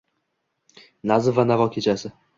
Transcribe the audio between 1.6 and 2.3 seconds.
kechasi